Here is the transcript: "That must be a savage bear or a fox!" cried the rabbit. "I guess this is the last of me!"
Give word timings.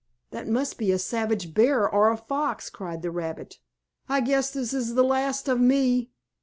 "That 0.31 0.47
must 0.47 0.79
be 0.79 0.91
a 0.91 0.97
savage 0.97 1.53
bear 1.53 1.87
or 1.87 2.09
a 2.09 2.17
fox!" 2.17 2.71
cried 2.71 3.03
the 3.03 3.11
rabbit. 3.11 3.59
"I 4.09 4.21
guess 4.21 4.49
this 4.49 4.73
is 4.73 4.95
the 4.95 5.03
last 5.03 5.47
of 5.47 5.59
me!" 5.61 6.09